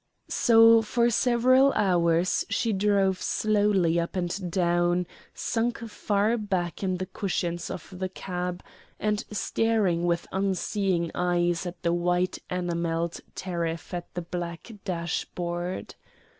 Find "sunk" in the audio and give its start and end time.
5.35-5.77